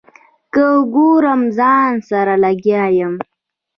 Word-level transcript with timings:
که 0.53 0.65
ګورم 0.93 1.41
ځان 1.57 1.91
سره 2.09 2.33
لګیا 2.43 2.83
یم. 2.97 3.13